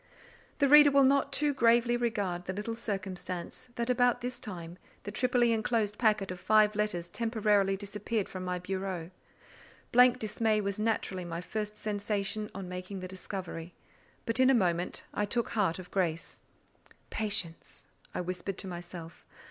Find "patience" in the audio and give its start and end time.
17.11-17.85